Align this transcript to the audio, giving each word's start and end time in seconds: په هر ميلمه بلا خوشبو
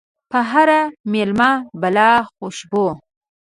په 0.31 0.39
هر 0.51 0.69
ميلمه 1.11 1.51
بلا 1.81 2.11
خوشبو 2.33 2.87